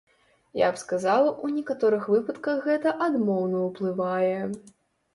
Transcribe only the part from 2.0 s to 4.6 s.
выпадках гэта адмоўна ўплывае.